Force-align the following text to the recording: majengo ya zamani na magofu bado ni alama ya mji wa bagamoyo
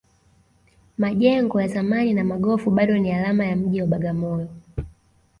majengo 0.97 1.61
ya 1.61 1.67
zamani 1.67 2.13
na 2.13 2.23
magofu 2.23 2.71
bado 2.71 2.97
ni 2.97 3.11
alama 3.11 3.45
ya 3.45 3.55
mji 3.55 3.81
wa 3.81 3.87
bagamoyo 3.87 4.49